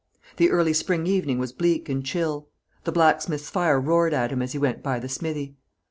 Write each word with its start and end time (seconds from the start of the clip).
The 0.37 0.49
early 0.49 0.73
spring 0.73 1.05
evening 1.05 1.37
was 1.37 1.51
bleak 1.51 1.87
and 1.87 2.03
chill. 2.03 2.49
The 2.85 2.91
blacksmith's 2.91 3.51
fire 3.51 3.79
roared 3.79 4.15
at 4.15 4.31
him 4.31 4.41
as 4.41 4.53
he 4.53 4.57
went 4.57 4.81
by 4.81 4.97
the 4.97 5.07
smithy. 5.07 5.57